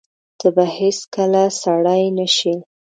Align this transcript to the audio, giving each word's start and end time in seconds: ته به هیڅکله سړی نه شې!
ته 0.39 0.47
به 0.55 0.63
هیڅکله 0.77 1.43
سړی 1.61 2.03
نه 2.17 2.27
شې! 2.35 2.53